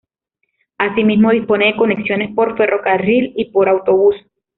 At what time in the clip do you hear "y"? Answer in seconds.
3.35-3.51